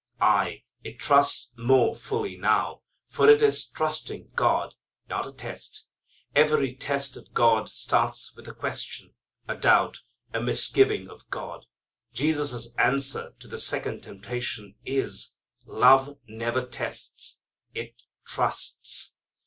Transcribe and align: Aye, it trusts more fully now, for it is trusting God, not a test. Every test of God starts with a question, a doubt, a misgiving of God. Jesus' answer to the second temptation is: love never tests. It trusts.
Aye, 0.19 0.63
it 0.83 0.97
trusts 0.97 1.51
more 1.55 1.95
fully 1.95 2.35
now, 2.35 2.81
for 3.05 3.29
it 3.29 3.39
is 3.39 3.67
trusting 3.69 4.31
God, 4.33 4.73
not 5.07 5.27
a 5.27 5.31
test. 5.31 5.85
Every 6.35 6.73
test 6.73 7.15
of 7.15 7.35
God 7.35 7.69
starts 7.69 8.33
with 8.35 8.47
a 8.47 8.53
question, 8.55 9.13
a 9.47 9.55
doubt, 9.55 10.01
a 10.33 10.41
misgiving 10.41 11.07
of 11.07 11.29
God. 11.29 11.67
Jesus' 12.13 12.73
answer 12.79 13.35
to 13.37 13.47
the 13.47 13.59
second 13.59 14.01
temptation 14.01 14.73
is: 14.85 15.33
love 15.67 16.17
never 16.27 16.65
tests. 16.65 17.37
It 17.75 18.01
trusts. 18.25 19.13